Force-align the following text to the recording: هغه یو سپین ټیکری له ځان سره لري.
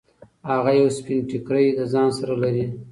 هغه 0.51 0.71
یو 0.79 0.89
سپین 0.97 1.19
ټیکری 1.29 1.67
له 1.77 1.85
ځان 1.93 2.09
سره 2.17 2.33
لري. 2.43 2.65